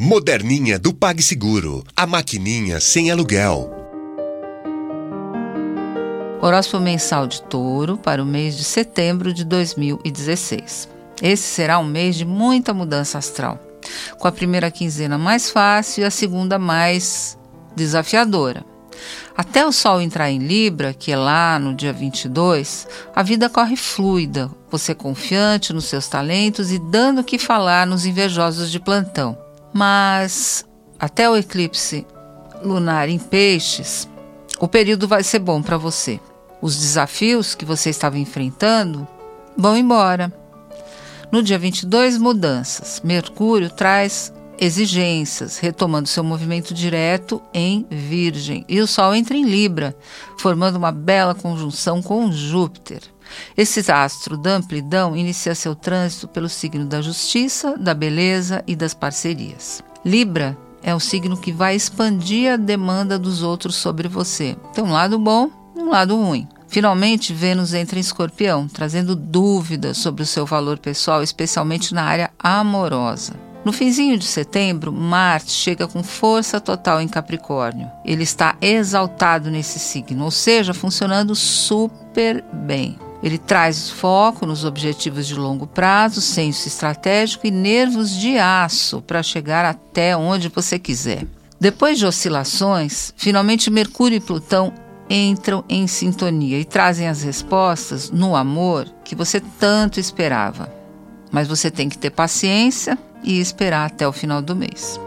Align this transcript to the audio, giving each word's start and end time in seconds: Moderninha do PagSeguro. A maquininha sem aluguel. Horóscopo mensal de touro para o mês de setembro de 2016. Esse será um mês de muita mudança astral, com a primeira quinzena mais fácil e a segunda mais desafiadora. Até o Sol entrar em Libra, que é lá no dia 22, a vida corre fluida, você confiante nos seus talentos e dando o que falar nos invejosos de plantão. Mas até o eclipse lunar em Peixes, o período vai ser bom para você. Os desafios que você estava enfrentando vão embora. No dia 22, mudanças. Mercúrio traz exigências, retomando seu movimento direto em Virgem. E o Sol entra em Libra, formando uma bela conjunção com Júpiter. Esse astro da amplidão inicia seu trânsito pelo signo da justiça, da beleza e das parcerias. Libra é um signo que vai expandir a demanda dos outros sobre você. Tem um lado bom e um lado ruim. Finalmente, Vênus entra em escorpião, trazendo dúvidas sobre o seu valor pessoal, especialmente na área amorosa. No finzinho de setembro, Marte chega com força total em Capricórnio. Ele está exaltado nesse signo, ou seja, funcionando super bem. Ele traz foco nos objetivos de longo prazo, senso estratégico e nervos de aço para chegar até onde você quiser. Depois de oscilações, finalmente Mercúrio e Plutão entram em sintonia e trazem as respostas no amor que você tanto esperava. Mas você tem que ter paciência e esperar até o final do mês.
Moderninha 0.00 0.78
do 0.78 0.94
PagSeguro. 0.94 1.82
A 1.96 2.06
maquininha 2.06 2.78
sem 2.78 3.10
aluguel. 3.10 3.68
Horóscopo 6.40 6.80
mensal 6.80 7.26
de 7.26 7.42
touro 7.42 7.98
para 7.98 8.22
o 8.22 8.24
mês 8.24 8.56
de 8.56 8.62
setembro 8.62 9.34
de 9.34 9.44
2016. 9.44 10.88
Esse 11.20 11.42
será 11.42 11.80
um 11.80 11.84
mês 11.84 12.14
de 12.14 12.24
muita 12.24 12.72
mudança 12.72 13.18
astral, 13.18 13.58
com 14.20 14.28
a 14.28 14.30
primeira 14.30 14.70
quinzena 14.70 15.18
mais 15.18 15.50
fácil 15.50 16.02
e 16.02 16.04
a 16.04 16.12
segunda 16.12 16.60
mais 16.60 17.36
desafiadora. 17.74 18.64
Até 19.36 19.66
o 19.66 19.72
Sol 19.72 20.00
entrar 20.00 20.30
em 20.30 20.38
Libra, 20.38 20.94
que 20.94 21.10
é 21.10 21.16
lá 21.16 21.58
no 21.58 21.74
dia 21.74 21.92
22, 21.92 22.86
a 23.16 23.24
vida 23.24 23.50
corre 23.50 23.74
fluida, 23.74 24.48
você 24.70 24.94
confiante 24.94 25.72
nos 25.72 25.86
seus 25.86 26.06
talentos 26.06 26.70
e 26.70 26.78
dando 26.78 27.22
o 27.22 27.24
que 27.24 27.36
falar 27.36 27.84
nos 27.84 28.06
invejosos 28.06 28.70
de 28.70 28.78
plantão. 28.78 29.47
Mas 29.78 30.64
até 30.98 31.30
o 31.30 31.36
eclipse 31.36 32.04
lunar 32.64 33.08
em 33.08 33.16
Peixes, 33.16 34.08
o 34.58 34.66
período 34.66 35.06
vai 35.06 35.22
ser 35.22 35.38
bom 35.38 35.62
para 35.62 35.78
você. 35.78 36.18
Os 36.60 36.76
desafios 36.76 37.54
que 37.54 37.64
você 37.64 37.88
estava 37.88 38.18
enfrentando 38.18 39.06
vão 39.56 39.76
embora. 39.76 40.32
No 41.30 41.44
dia 41.44 41.60
22, 41.60 42.18
mudanças. 42.18 43.00
Mercúrio 43.04 43.70
traz 43.70 44.32
exigências, 44.58 45.58
retomando 45.58 46.08
seu 46.08 46.24
movimento 46.24 46.74
direto 46.74 47.40
em 47.54 47.86
Virgem. 47.90 48.64
E 48.68 48.80
o 48.80 48.86
Sol 48.86 49.14
entra 49.14 49.36
em 49.36 49.44
Libra, 49.44 49.96
formando 50.38 50.76
uma 50.76 50.92
bela 50.92 51.34
conjunção 51.34 52.02
com 52.02 52.30
Júpiter. 52.32 53.02
Esse 53.56 53.90
astro 53.90 54.36
da 54.36 54.56
amplidão 54.56 55.16
inicia 55.16 55.54
seu 55.54 55.74
trânsito 55.74 56.26
pelo 56.28 56.48
signo 56.48 56.86
da 56.86 57.02
justiça, 57.02 57.76
da 57.76 57.94
beleza 57.94 58.64
e 58.66 58.74
das 58.74 58.94
parcerias. 58.94 59.82
Libra 60.04 60.56
é 60.82 60.94
um 60.94 61.00
signo 61.00 61.36
que 61.36 61.52
vai 61.52 61.74
expandir 61.74 62.52
a 62.52 62.56
demanda 62.56 63.18
dos 63.18 63.42
outros 63.42 63.76
sobre 63.76 64.08
você. 64.08 64.56
Tem 64.72 64.82
um 64.82 64.92
lado 64.92 65.18
bom 65.18 65.50
e 65.76 65.80
um 65.80 65.90
lado 65.90 66.16
ruim. 66.16 66.48
Finalmente, 66.68 67.32
Vênus 67.32 67.72
entra 67.72 67.98
em 67.98 68.00
escorpião, 68.00 68.68
trazendo 68.68 69.16
dúvidas 69.16 69.98
sobre 69.98 70.22
o 70.22 70.26
seu 70.26 70.44
valor 70.44 70.78
pessoal, 70.78 71.22
especialmente 71.22 71.94
na 71.94 72.02
área 72.04 72.30
amorosa. 72.38 73.47
No 73.68 73.72
finzinho 73.72 74.16
de 74.16 74.24
setembro, 74.24 74.90
Marte 74.90 75.50
chega 75.50 75.86
com 75.86 76.02
força 76.02 76.58
total 76.58 77.02
em 77.02 77.06
Capricórnio. 77.06 77.90
Ele 78.02 78.22
está 78.22 78.56
exaltado 78.62 79.50
nesse 79.50 79.78
signo, 79.78 80.24
ou 80.24 80.30
seja, 80.30 80.72
funcionando 80.72 81.34
super 81.34 82.42
bem. 82.50 82.98
Ele 83.22 83.36
traz 83.36 83.90
foco 83.90 84.46
nos 84.46 84.64
objetivos 84.64 85.26
de 85.26 85.34
longo 85.34 85.66
prazo, 85.66 86.22
senso 86.22 86.66
estratégico 86.66 87.46
e 87.46 87.50
nervos 87.50 88.10
de 88.10 88.38
aço 88.38 89.02
para 89.02 89.22
chegar 89.22 89.66
até 89.66 90.16
onde 90.16 90.48
você 90.48 90.78
quiser. 90.78 91.26
Depois 91.60 91.98
de 91.98 92.06
oscilações, 92.06 93.12
finalmente 93.18 93.68
Mercúrio 93.68 94.16
e 94.16 94.20
Plutão 94.20 94.72
entram 95.10 95.62
em 95.68 95.86
sintonia 95.86 96.58
e 96.58 96.64
trazem 96.64 97.06
as 97.06 97.22
respostas 97.22 98.10
no 98.10 98.34
amor 98.34 98.88
que 99.04 99.14
você 99.14 99.40
tanto 99.60 100.00
esperava. 100.00 100.78
Mas 101.30 101.48
você 101.48 101.70
tem 101.70 101.88
que 101.88 101.98
ter 101.98 102.10
paciência 102.10 102.98
e 103.22 103.40
esperar 103.40 103.86
até 103.86 104.06
o 104.06 104.12
final 104.12 104.40
do 104.40 104.56
mês. 104.56 104.98